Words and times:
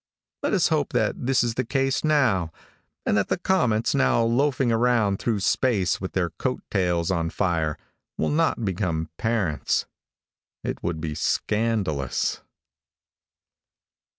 Let 0.41 0.53
us 0.55 0.69
hope 0.69 0.93
that 0.93 1.27
this 1.27 1.43
is 1.43 1.53
the 1.53 1.63
case 1.63 2.03
now, 2.03 2.51
and 3.05 3.15
that 3.15 3.27
the 3.27 3.37
comets 3.37 3.93
now 3.93 4.23
loafing 4.23 4.71
around 4.71 5.19
through 5.19 5.41
space 5.41 6.01
with 6.01 6.13
their 6.13 6.31
coat 6.31 6.63
tails 6.71 7.11
on 7.11 7.29
fire 7.29 7.77
will 8.17 8.31
not 8.31 8.65
become 8.65 9.11
parents. 9.19 9.85
It 10.63 10.81
would 10.81 11.01
be 11.01 11.13
scandalous. 11.13 12.41